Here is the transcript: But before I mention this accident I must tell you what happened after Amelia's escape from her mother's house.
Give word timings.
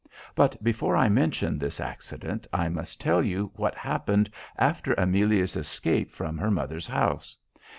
But 0.33 0.63
before 0.63 0.95
I 0.97 1.09
mention 1.09 1.59
this 1.59 1.79
accident 1.79 2.47
I 2.51 2.69
must 2.69 2.99
tell 2.99 3.21
you 3.21 3.51
what 3.53 3.75
happened 3.75 4.31
after 4.57 4.95
Amelia's 4.95 5.55
escape 5.55 6.11
from 6.11 6.39
her 6.39 6.49
mother's 6.49 6.87
house. 6.87 7.37